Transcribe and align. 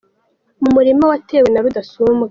Mu 0.61 0.69
murima 0.75 1.03
watewe 1.11 1.47
na 1.51 1.63
Rudasumbwa 1.63 2.19